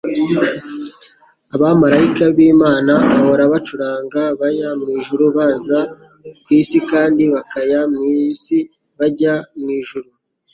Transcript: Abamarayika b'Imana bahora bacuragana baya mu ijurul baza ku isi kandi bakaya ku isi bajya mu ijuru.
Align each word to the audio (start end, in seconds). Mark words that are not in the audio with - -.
Abamarayika 1.55 2.23
b'Imana 2.35 2.93
bahora 3.11 3.43
bacuragana 3.51 4.35
baya 4.39 4.69
mu 4.79 4.87
ijurul 4.97 5.31
baza 5.37 5.79
ku 6.43 6.49
isi 6.61 6.77
kandi 6.91 7.23
bakaya 7.33 7.79
ku 7.93 8.01
isi 8.29 8.59
bajya 8.97 9.33
mu 9.59 9.67
ijuru. 9.79 10.09